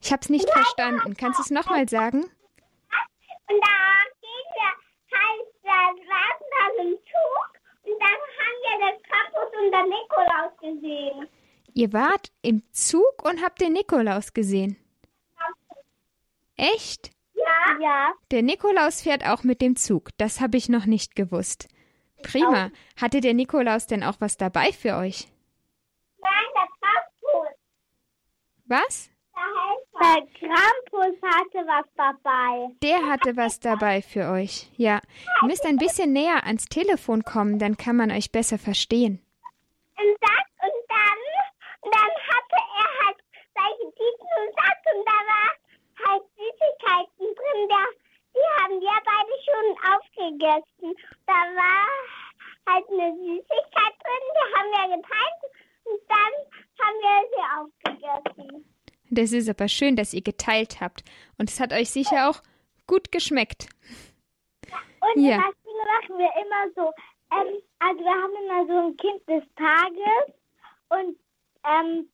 Ich 0.00 0.12
hab's 0.12 0.28
nicht 0.28 0.48
verstanden. 0.50 1.16
Kannst 1.16 1.38
du 1.38 1.42
es 1.42 1.50
nochmal 1.50 1.88
sagen? 1.88 2.22
Und 2.22 3.60
da 3.60 4.02
gehen 4.20 4.48
wir 4.54 4.70
halt, 5.18 5.46
da 5.62 5.78
warten 6.10 6.44
da 6.50 6.82
im 6.82 6.92
Zug 6.98 7.50
und 7.84 7.98
dann 8.00 8.20
haben 8.38 8.58
wir 8.62 8.76
den 8.86 9.02
Campus 9.02 9.50
und 9.62 9.70
den 9.72 9.88
Nikolaus 9.88 10.52
gesehen. 10.60 11.28
Ihr 11.74 11.92
wart 11.92 12.30
im 12.42 12.62
Zug 12.72 13.22
und 13.24 13.42
habt 13.42 13.60
den 13.60 13.72
Nikolaus 13.72 14.32
gesehen. 14.32 14.76
Echt? 16.56 17.10
Ja. 17.34 17.78
Ja. 17.80 18.12
Der 18.30 18.42
Nikolaus 18.42 19.02
fährt 19.02 19.26
auch 19.26 19.42
mit 19.42 19.60
dem 19.60 19.76
Zug. 19.76 20.10
Das 20.16 20.40
habe 20.40 20.56
ich 20.56 20.68
noch 20.68 20.86
nicht 20.86 21.16
gewusst. 21.16 21.68
Prima. 22.22 22.70
Hatte 23.00 23.20
der 23.20 23.34
Nikolaus 23.34 23.86
denn 23.86 24.02
auch 24.02 24.16
was 24.20 24.36
dabei 24.36 24.72
für 24.72 24.96
euch? 24.96 25.28
Nein, 26.22 26.44
der 26.54 26.68
Krampus. 26.80 27.58
Was? 28.66 29.10
Der 30.00 30.26
Krampus 30.38 31.16
hatte 31.22 31.66
was 31.66 31.86
dabei. 31.96 32.74
Der 32.82 33.06
hatte 33.08 33.36
was 33.36 33.60
dabei 33.60 34.02
für 34.02 34.30
euch. 34.30 34.70
Ja. 34.76 35.00
Ihr 35.42 35.48
müsst 35.48 35.66
ein 35.66 35.76
bisschen 35.76 36.12
näher 36.12 36.44
ans 36.46 36.66
Telefon 36.66 37.22
kommen, 37.22 37.58
dann 37.58 37.76
kann 37.76 37.96
man 37.96 38.10
euch 38.10 38.32
besser 38.32 38.58
verstehen. 38.58 39.20
Und 39.96 40.16
das 40.20 40.44
und 40.62 40.84
dann, 40.88 41.20
und 41.82 41.94
dann 41.94 42.10
hatte 42.28 42.56
er 42.56 43.06
halt 43.06 43.18
solche 43.54 43.90
dicken 43.92 44.52
Sack 44.56 44.80
und 44.94 45.04
da 45.06 45.12
war 45.12 45.50
Drin. 47.34 47.68
Der, 47.68 47.86
die 48.34 48.62
haben 48.62 48.80
wir 48.80 48.98
beide 49.04 49.34
schon 49.46 49.66
aufgegessen. 49.92 50.96
Da 51.26 51.32
war 51.32 51.88
halt 52.68 52.88
eine 52.88 53.12
Süßigkeit 53.16 53.94
drin, 54.02 54.24
die 54.34 54.46
haben 54.56 54.70
wir 54.72 54.96
geteilt 54.96 55.42
und 55.84 56.00
dann 56.08 56.32
haben 56.80 56.98
wir 57.04 57.18
sie 57.30 57.44
aufgegessen. 58.40 58.64
Das 59.10 59.32
ist 59.32 59.48
aber 59.48 59.68
schön, 59.68 59.96
dass 59.96 60.14
ihr 60.14 60.22
geteilt 60.22 60.80
habt. 60.80 61.04
Und 61.38 61.50
es 61.50 61.60
hat 61.60 61.72
euch 61.72 61.90
sicher 61.90 62.30
auch 62.30 62.42
gut 62.86 63.12
geschmeckt. 63.12 63.68
Und 65.00 65.22
Ja. 65.22 65.36
das 65.36 65.54
Ding 65.62 65.76
machen 65.86 66.18
wir 66.18 66.30
immer 66.42 66.72
so. 66.74 66.92
Ähm, 67.32 67.62
also 67.78 68.00
wir 68.00 68.10
haben 68.10 68.32
immer 68.44 68.66
so 68.66 68.88
ein 68.88 68.96
Kind 68.96 69.28
des 69.28 69.44
Tages 69.56 70.34
und 70.88 71.18
ähm, 71.64 72.08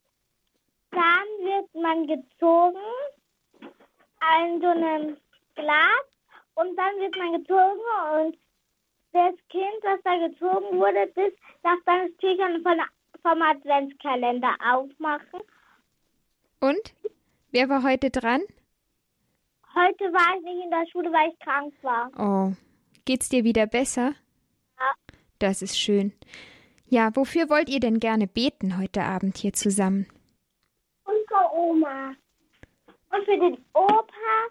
dann 0.91 1.27
wird 1.41 1.75
man 1.75 2.07
gezogen 2.07 2.79
an 4.21 4.61
so 4.61 4.69
einem 4.69 5.17
Glas 5.55 6.07
und 6.55 6.77
dann 6.77 6.97
wird 6.99 7.17
man 7.17 7.33
gezogen 7.33 7.81
und 8.17 8.39
das 9.13 9.35
Kind, 9.49 9.83
das 9.83 10.01
da 10.05 10.17
gezogen 10.29 10.79
wurde, 10.79 11.11
das 11.15 11.33
darf 11.63 11.79
dann 11.85 12.09
das 12.09 12.17
Türchen 12.19 12.63
von, 12.63 12.81
vom 13.23 13.43
Adventskalender 13.43 14.55
aufmachen. 14.73 15.41
Und? 16.61 16.95
Wer 17.51 17.69
war 17.69 17.83
heute 17.83 18.11
dran? 18.11 18.43
Heute 19.75 20.05
war 20.13 20.37
ich 20.37 20.45
nicht 20.45 20.65
in 20.65 20.71
der 20.71 20.87
Schule, 20.87 21.13
weil 21.13 21.31
ich 21.31 21.39
krank 21.41 21.75
war. 21.83 22.11
Oh, 22.17 22.53
geht's 23.05 23.29
dir 23.29 23.43
wieder 23.43 23.67
besser? 23.67 24.15
Ja. 24.79 24.93
Das 25.41 25.63
ist 25.63 25.79
schön. 25.79 26.13
Ja, 26.87 27.15
wofür 27.17 27.49
wollt 27.51 27.69
ihr 27.69 27.81
denn 27.81 27.99
gerne 27.99 28.27
beten 28.27 28.79
heute 28.79 29.03
Abend 29.03 29.39
hier 29.39 29.53
zusammen? 29.53 30.07
Für 31.05 31.53
Oma. 31.53 32.15
Und 33.11 33.25
für 33.25 33.39
den 33.39 33.65
Opa, 33.73 34.49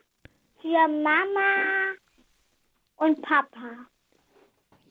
für 0.62 0.88
Mama 0.88 1.94
und 2.98 3.22
Papa. 3.22 3.88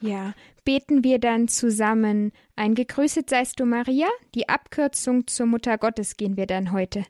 Ja, 0.00 0.34
beten 0.64 1.02
wir 1.02 1.18
dann 1.18 1.48
zusammen 1.48 2.32
ein 2.56 2.75
Gegrüßet 2.75 3.28
seist 3.28 3.60
du 3.60 3.64
Maria? 3.64 4.08
Die 4.34 4.48
Abkürzung 4.48 5.26
zur 5.26 5.46
Mutter 5.46 5.76
Gottes 5.76 6.16
gehen 6.16 6.37
wir 6.37 6.46
dann 6.46 6.72
heute. 6.72 7.04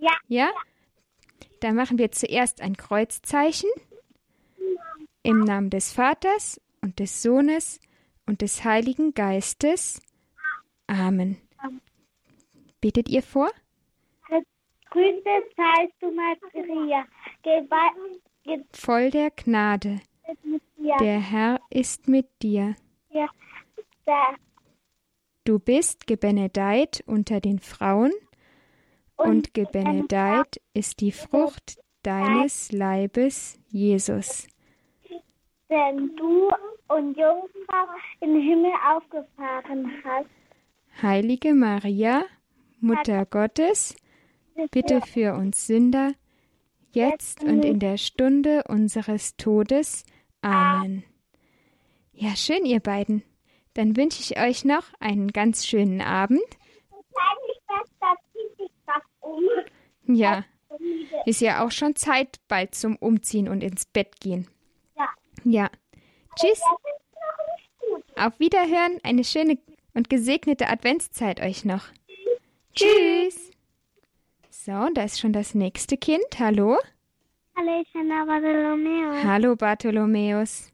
Ja. 0.00 0.12
Ja? 0.28 0.50
Dann 1.60 1.76
machen 1.76 1.98
wir 1.98 2.10
zuerst 2.12 2.60
ein 2.60 2.76
Kreuzzeichen 2.76 3.70
im 5.22 5.40
Namen 5.40 5.70
des 5.70 5.92
Vaters 5.92 6.60
und 6.82 6.98
des 6.98 7.22
Sohnes 7.22 7.80
und 8.26 8.42
des 8.42 8.64
Heiligen 8.64 9.14
Geistes. 9.14 10.00
Amen. 10.86 11.38
Betet 12.80 13.08
ihr 13.08 13.22
vor? 13.22 13.50
Grüße 14.94 15.42
seist 15.56 15.92
du 15.98 16.12
Maria. 16.12 17.04
Voll 18.72 19.10
der 19.10 19.32
Gnade. 19.32 20.00
Der 21.00 21.18
Herr 21.18 21.58
ist 21.68 22.06
mit 22.06 22.28
dir. 22.40 22.76
Du 25.42 25.58
bist 25.58 26.06
gebenedeit 26.06 27.02
unter 27.06 27.40
den 27.40 27.58
Frauen 27.58 28.12
und 29.16 29.52
gebenedeit 29.52 30.60
ist 30.74 31.00
die 31.00 31.10
Frucht 31.10 31.80
deines 32.04 32.70
Leibes, 32.70 33.58
Jesus. 33.70 34.46
den 35.68 36.14
du 36.14 36.50
und 36.86 37.16
Jungfrau 37.18 37.86
in 38.20 38.34
den 38.34 38.42
Himmel 38.42 38.72
aufgefahren 38.88 39.90
hast. 40.04 40.30
Heilige 41.02 41.52
Maria, 41.52 42.22
Mutter 42.78 43.26
Gottes, 43.26 43.96
bitte 44.70 45.00
für 45.00 45.34
uns 45.34 45.66
Sünder, 45.66 46.12
jetzt 46.92 47.42
und 47.42 47.64
in 47.64 47.78
der 47.78 47.96
Stunde 47.96 48.64
unseres 48.68 49.36
Todes. 49.36 50.04
Amen. 50.42 51.04
Ja, 52.12 52.36
schön, 52.36 52.64
ihr 52.64 52.80
beiden. 52.80 53.22
Dann 53.74 53.96
wünsche 53.96 54.20
ich 54.20 54.38
euch 54.38 54.64
noch 54.64 54.84
einen 55.00 55.32
ganz 55.32 55.66
schönen 55.66 56.00
Abend. 56.00 56.42
Ja, 60.06 60.44
ist 61.26 61.40
ja 61.40 61.64
auch 61.64 61.70
schon 61.70 61.96
Zeit 61.96 62.38
bald 62.46 62.74
zum 62.74 62.96
Umziehen 62.96 63.48
und 63.48 63.62
ins 63.62 63.86
Bett 63.86 64.20
gehen. 64.20 64.48
Ja. 64.96 65.08
Ja. 65.44 65.70
Tschüss, 66.36 66.60
auf 68.16 68.38
Wiederhören, 68.38 69.00
eine 69.02 69.24
schöne 69.24 69.58
und 69.92 70.08
gesegnete 70.10 70.68
Adventszeit 70.68 71.40
euch 71.40 71.64
noch. 71.64 71.86
Tschüss. 72.74 73.50
So, 74.64 74.72
und 74.72 74.96
da 74.96 75.02
ist 75.04 75.20
schon 75.20 75.34
das 75.34 75.54
nächste 75.54 75.98
Kind. 75.98 76.24
Hallo? 76.38 76.78
Hallo, 77.54 77.82
ich 77.82 77.92
bin 77.92 78.08
der 78.08 78.24
Bartolomeo. 78.24 79.22
Hallo, 79.22 79.56
Bartholomäus. 79.56 80.72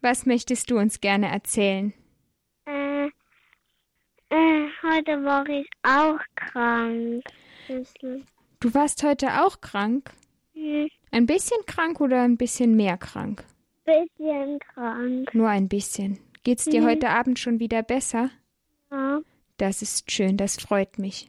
Was 0.00 0.24
möchtest 0.24 0.70
du 0.70 0.78
uns 0.78 1.00
gerne 1.00 1.32
erzählen? 1.32 1.92
Äh, 2.64 3.06
äh, 4.30 4.68
heute 4.84 5.24
war 5.24 5.44
ich 5.48 5.68
auch 5.82 6.20
krank. 6.36 7.24
Du 8.60 8.72
warst 8.72 9.02
heute 9.02 9.42
auch 9.42 9.60
krank? 9.60 10.12
Hm, 10.52 10.88
Ein 11.10 11.26
bisschen 11.26 11.58
krank 11.66 12.00
oder 12.00 12.22
ein 12.22 12.36
bisschen 12.36 12.76
mehr 12.76 12.96
krank? 12.98 13.44
bisschen 13.84 14.60
krank. 14.60 15.34
Nur 15.34 15.48
ein 15.48 15.68
bisschen. 15.68 16.20
Geht's 16.44 16.66
dir 16.66 16.82
Mhm. 16.82 16.86
heute 16.86 17.08
Abend 17.10 17.40
schon 17.40 17.58
wieder 17.58 17.82
besser? 17.82 18.30
Ja. 18.92 19.20
Das 19.56 19.82
ist 19.82 20.08
schön, 20.12 20.36
das 20.36 20.56
freut 20.56 20.98
mich. 21.00 21.28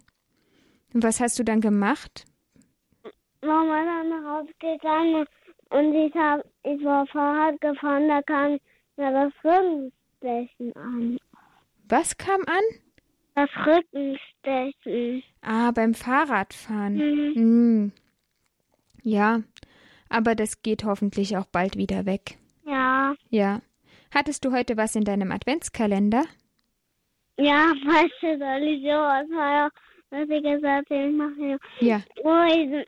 Und 0.96 1.04
was 1.04 1.20
hast 1.20 1.38
du 1.38 1.44
dann 1.44 1.60
gemacht? 1.60 2.24
Mama 3.42 3.84
dann 3.84 4.10
nach 4.10 4.40
Hause 4.40 4.54
gegangen 4.60 5.26
und 5.70 5.94
ich, 5.94 6.16
hab, 6.16 6.40
ich 6.64 6.82
war 6.86 7.06
Fahrrad 7.08 7.60
gefahren, 7.60 8.08
da 8.08 8.22
kam 8.22 8.58
mir 8.96 9.12
das 9.12 9.34
Rückenstechen 9.44 10.74
an. 10.78 11.18
Was 11.90 12.18
kam 12.18 12.40
an? 12.48 12.64
Das 13.36 13.50
Rückenstechen. 13.68 15.22
Ah, 15.42 15.72
beim 15.72 15.96
Fahrradfahren. 15.96 16.96
Mhm. 16.96 17.36
Hm. 17.36 17.92
Ja, 19.04 19.42
aber 20.08 20.34
das 20.34 20.62
geht 20.62 20.86
hoffentlich 20.86 21.36
auch 21.36 21.46
bald 21.48 21.76
wieder 21.76 22.06
weg. 22.06 22.38
Ja. 22.66 23.16
Ja. 23.30 23.60
Hattest 24.14 24.46
du 24.46 24.54
heute 24.54 24.78
was 24.78 24.96
in 24.96 25.04
deinem 25.04 25.34
Adventskalender? 25.34 26.24
Ja, 27.38 27.74
weißt 27.86 28.14
du, 28.22 28.38
soll 28.40 28.64
ich 28.64 28.82
so 28.82 29.76
was 30.16 30.30
ich 30.30 30.44
gesagt 30.44 30.90
habe, 30.90 31.08
ich 31.08 31.16
mache 31.16 31.60
Ja. 31.80 32.02
wo 32.24 32.34
ich 32.54 32.88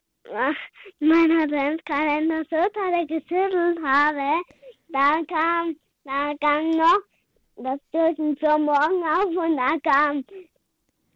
meinen 1.00 1.42
Adventskalender 1.42 2.44
so 2.50 2.58
toll 2.74 3.06
geschüttelt 3.08 3.80
habe, 3.84 4.42
da 4.90 5.22
kam, 5.28 5.76
da 6.04 6.34
kam 6.42 6.70
noch 6.72 7.00
das 7.58 7.80
Türchen 7.92 8.38
zum 8.38 8.64
Morgen 8.66 9.04
auf 9.04 9.26
und 9.46 9.58
da 9.58 9.78
kam 9.84 10.24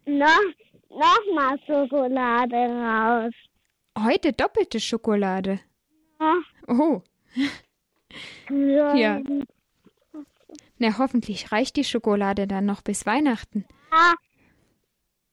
noch, 0.06 0.41
noch 0.89 1.34
mal 1.36 1.58
Schokolade 1.65 2.56
raus. 2.56 3.34
Heute 4.00 4.34
doppelte 4.34 4.80
Schokolade. 4.80 5.60
Ja. 6.19 6.36
Oh, 6.67 7.02
So, 8.50 8.56
Ja. 8.56 9.21
na 10.78 10.97
hoffentlich 10.97 11.52
reicht 11.52 11.76
die 11.76 11.84
Schokolade 11.84 12.47
dann 12.47 12.65
noch 12.65 12.82
bis 12.82 13.06
Weihnachten. 13.06 13.65
Ah, 13.91 14.13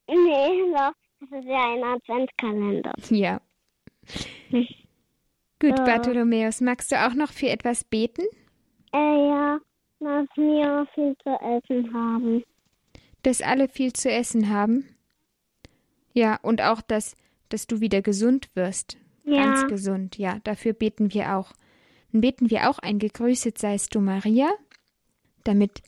nee, 0.08 0.72
doch, 0.72 0.92
das 1.20 1.40
ist 1.40 1.48
ja 1.48 1.72
ein 1.74 1.84
Adventskalender. 1.84 2.92
Ja. 3.10 3.40
Gut, 5.60 5.76
Ja. 5.78 5.84
Bartholomäus, 5.84 6.60
magst 6.60 6.92
du 6.92 6.96
auch 7.06 7.14
noch 7.14 7.32
für 7.32 7.48
etwas 7.48 7.84
beten? 7.84 8.22
Äh, 8.92 8.98
ja, 9.28 9.58
dass 10.00 10.26
wir 10.36 10.86
viel 10.94 11.16
zu 11.22 11.30
essen 11.30 11.92
haben. 11.92 12.44
Dass 13.24 13.42
alle 13.42 13.68
viel 13.68 13.92
zu 13.92 14.10
essen 14.10 14.48
haben? 14.48 14.84
Ja, 16.12 16.38
und 16.42 16.62
auch, 16.62 16.80
dass, 16.80 17.16
dass 17.48 17.66
du 17.66 17.80
wieder 17.80 18.02
gesund 18.02 18.48
wirst. 18.54 18.96
Ja. 19.24 19.44
Ganz 19.44 19.66
gesund, 19.68 20.16
ja, 20.16 20.38
dafür 20.44 20.72
beten 20.72 21.12
wir 21.12 21.36
auch. 21.36 21.52
Dann 22.12 22.20
beten 22.22 22.50
wir 22.50 22.70
auch 22.70 22.78
ein 22.78 22.98
Gegrüßet 22.98 23.58
seist 23.58 23.94
du 23.94 24.00
Maria, 24.00 24.48
damit 25.44 25.82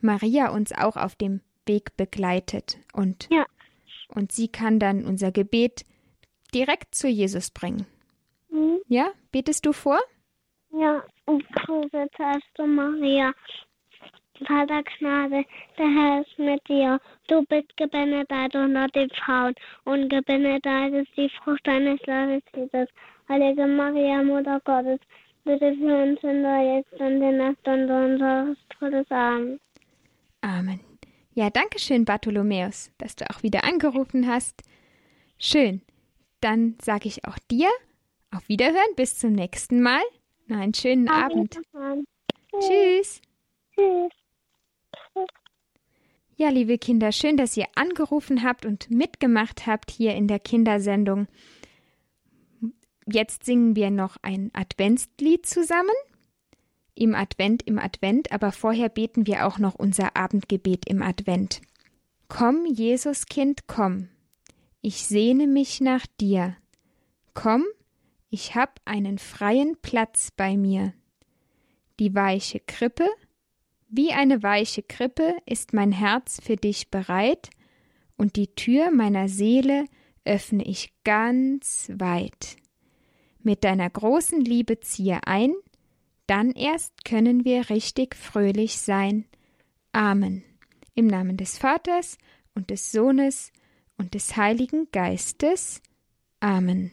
Maria 0.00 0.50
uns 0.50 0.72
auch 0.72 0.96
auf 0.96 1.14
dem 1.16 1.40
Weg 1.66 1.96
begleitet 1.96 2.78
und, 2.94 3.28
Ja. 3.30 3.44
Und 4.08 4.32
sie 4.32 4.48
kann 4.48 4.78
dann 4.78 5.04
unser 5.04 5.32
Gebet 5.32 5.84
direkt 6.54 6.94
zu 6.94 7.08
Jesus 7.08 7.50
bringen. 7.50 7.86
Hm? 8.50 8.78
Ja, 8.88 9.10
betest 9.32 9.66
du 9.66 9.72
vor? 9.72 10.00
Ja, 10.72 11.02
und 11.26 11.44
du 12.56 12.66
Maria. 12.66 13.32
Vater 14.44 14.82
Gnade, 14.82 15.44
der 15.78 15.88
Herr 15.88 16.20
ist 16.20 16.38
mit 16.38 16.60
dir. 16.68 17.00
Du 17.28 17.42
bist 17.46 17.74
gebenedeit 17.76 18.54
unter 18.54 18.86
den 18.88 19.08
Frauen 19.10 19.54
und 19.84 20.10
gebenedeit 20.10 20.92
ist 20.92 21.16
die 21.16 21.30
Frucht 21.30 21.66
deines 21.66 22.00
Leibes, 22.06 22.42
Jesus. 22.54 22.88
Heilige 23.28 23.66
Maria, 23.66 24.22
Mutter 24.22 24.60
Gottes, 24.64 25.00
bitte 25.44 25.74
für 25.76 26.02
uns 26.02 26.20
Sünder 26.20 26.76
jetzt 26.76 26.92
und 27.00 27.22
in 27.22 27.38
der 27.38 27.54
Stunde 27.60 28.04
unseres 28.04 28.58
Todes. 28.78 29.10
Amen. 29.10 29.58
Amen. 30.42 30.85
Ja, 31.38 31.50
danke 31.50 31.78
schön, 31.78 32.06
Bartholomäus, 32.06 32.90
dass 32.96 33.14
du 33.14 33.28
auch 33.28 33.42
wieder 33.42 33.62
angerufen 33.64 34.26
hast. 34.26 34.62
Schön. 35.38 35.82
Dann 36.40 36.78
sage 36.82 37.08
ich 37.08 37.26
auch 37.26 37.38
dir 37.50 37.68
auf 38.30 38.48
Wiederhören, 38.48 38.94
bis 38.96 39.18
zum 39.18 39.32
nächsten 39.32 39.82
Mal. 39.82 40.00
Na, 40.46 40.60
einen 40.60 40.72
schönen 40.72 41.10
Auf 41.10 41.24
Abend. 41.24 41.60
Tschüss. 42.58 43.20
Tschüss. 43.74 44.08
Ja, 46.36 46.48
liebe 46.48 46.78
Kinder, 46.78 47.12
schön, 47.12 47.36
dass 47.36 47.54
ihr 47.54 47.66
angerufen 47.74 48.42
habt 48.42 48.64
und 48.64 48.90
mitgemacht 48.90 49.66
habt 49.66 49.90
hier 49.90 50.14
in 50.14 50.28
der 50.28 50.38
Kindersendung. 50.38 51.28
Jetzt 53.04 53.44
singen 53.44 53.76
wir 53.76 53.90
noch 53.90 54.16
ein 54.22 54.50
Adventslied 54.54 55.44
zusammen. 55.44 55.90
Im 56.98 57.14
Advent, 57.14 57.62
im 57.62 57.78
Advent, 57.78 58.32
aber 58.32 58.52
vorher 58.52 58.88
beten 58.88 59.26
wir 59.26 59.46
auch 59.46 59.58
noch 59.58 59.74
unser 59.74 60.16
Abendgebet 60.16 60.88
im 60.88 61.02
Advent. 61.02 61.60
Komm, 62.28 62.64
Jesuskind, 62.64 63.66
komm. 63.66 64.08
Ich 64.80 65.06
sehne 65.06 65.46
mich 65.46 65.82
nach 65.82 66.06
dir. 66.18 66.56
Komm, 67.34 67.64
ich 68.30 68.54
hab 68.54 68.80
einen 68.86 69.18
freien 69.18 69.76
Platz 69.82 70.30
bei 70.34 70.56
mir. 70.56 70.94
Die 72.00 72.14
weiche 72.14 72.60
Krippe, 72.60 73.06
wie 73.88 74.12
eine 74.12 74.42
weiche 74.42 74.82
Krippe 74.82 75.36
ist 75.44 75.74
mein 75.74 75.92
Herz 75.92 76.40
für 76.42 76.56
dich 76.56 76.90
bereit, 76.90 77.50
und 78.16 78.36
die 78.36 78.54
Tür 78.54 78.90
meiner 78.90 79.28
Seele 79.28 79.84
öffne 80.24 80.64
ich 80.64 80.94
ganz 81.04 81.92
weit. 81.94 82.56
Mit 83.42 83.64
deiner 83.64 83.90
großen 83.90 84.40
Liebe 84.40 84.80
ziehe 84.80 85.20
ein, 85.26 85.52
dann 86.26 86.50
erst 86.52 87.04
können 87.04 87.44
wir 87.44 87.70
richtig 87.70 88.16
fröhlich 88.16 88.78
sein. 88.78 89.26
Amen. 89.92 90.42
Im 90.94 91.06
Namen 91.06 91.36
des 91.36 91.58
Vaters 91.58 92.18
und 92.54 92.70
des 92.70 92.90
Sohnes 92.90 93.52
und 93.98 94.14
des 94.14 94.36
Heiligen 94.36 94.88
Geistes. 94.92 95.82
Amen. 96.40 96.92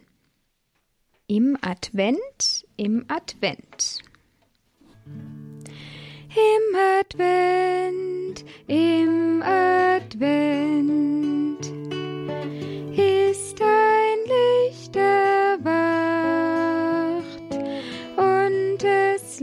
Im 1.28 1.58
Advent, 1.62 2.68
im 2.78 3.06
Advent. 3.08 4.00
Im 6.36 6.76
Advent, 7.00 8.44
im 8.68 9.42
Advent 9.42 10.44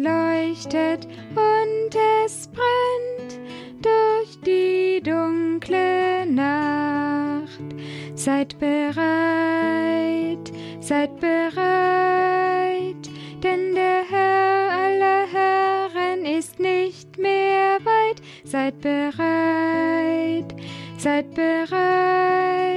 leuchtet 0.03 1.07
und 1.35 1.95
es 2.25 2.49
brennt 2.49 3.39
durch 3.83 4.41
die 4.45 5.01
dunkle 5.03 6.27
Nacht. 6.27 7.51
Seid 8.15 8.59
bereit, 8.59 8.97
seid 10.81 11.21
bereit, 11.21 11.61
denn 13.43 13.75
der 13.75 14.05
Herr 14.11 14.71
aller 14.71 15.27
Herren 15.33 16.25
ist 16.25 16.59
nicht 16.61 17.19
mehr 17.19 17.79
weit. 17.85 18.23
Seid 18.45 18.81
bereit, 18.81 20.55
seid 20.99 21.35
bereit, 21.35 22.70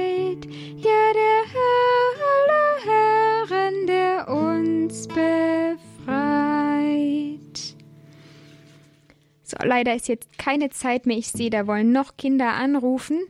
leider 9.64 9.94
ist 9.94 10.08
jetzt 10.08 10.38
keine 10.38 10.70
Zeit 10.70 11.06
mehr. 11.06 11.16
Ich 11.16 11.28
sehe, 11.28 11.50
da 11.50 11.66
wollen 11.66 11.92
noch 11.92 12.16
Kinder 12.16 12.52
anrufen, 12.52 13.20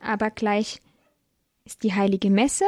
aber 0.00 0.30
gleich 0.30 0.80
ist 1.64 1.82
die 1.82 1.94
heilige 1.94 2.30
Messe 2.30 2.64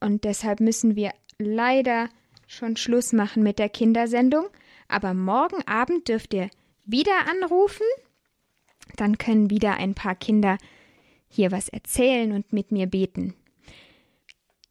und 0.00 0.24
deshalb 0.24 0.60
müssen 0.60 0.96
wir 0.96 1.12
leider 1.38 2.08
schon 2.46 2.76
Schluss 2.76 3.12
machen 3.12 3.42
mit 3.42 3.58
der 3.58 3.68
Kindersendung. 3.68 4.46
Aber 4.88 5.14
morgen 5.14 5.66
Abend 5.66 6.08
dürft 6.08 6.32
ihr 6.32 6.48
wieder 6.84 7.28
anrufen. 7.28 7.86
Dann 8.96 9.18
können 9.18 9.50
wieder 9.50 9.74
ein 9.74 9.94
paar 9.94 10.14
Kinder 10.14 10.58
hier 11.28 11.50
was 11.50 11.68
erzählen 11.68 12.32
und 12.32 12.52
mit 12.52 12.70
mir 12.70 12.86
beten. 12.86 13.34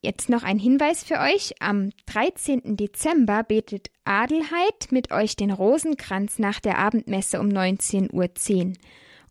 Jetzt 0.05 0.29
noch 0.29 0.43
ein 0.43 0.59
Hinweis 0.59 1.03
für 1.03 1.19
euch. 1.19 1.55
Am 1.61 1.89
13. 2.05 2.77
Dezember 2.77 3.41
betet 3.41 3.89
Adelheid 4.03 4.91
mit 4.91 5.11
euch 5.11 5.35
den 5.35 5.49
Rosenkranz 5.49 6.37
nach 6.37 6.59
der 6.59 6.77
Abendmesse 6.77 7.39
um 7.39 7.47
19.10 7.47 8.13
Uhr. 8.13 8.29